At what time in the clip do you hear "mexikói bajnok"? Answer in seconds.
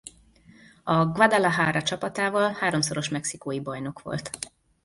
3.09-4.01